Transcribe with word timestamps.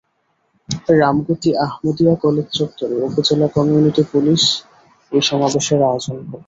Ramgati 0.95 1.49
Ahmadiya 1.65 2.13
college 2.23 2.47
চত্বরে 2.57 2.95
উপজেলা 3.07 3.47
community 3.55 4.03
police 4.11 4.41
ওই 5.11 5.21
সমাবেশের 5.29 5.79
আয়োজন 5.89 6.17
করে। 6.21 6.39